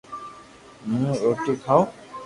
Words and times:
ھون 0.85 1.03
روٽي 1.21 1.53
کاو 1.63 1.81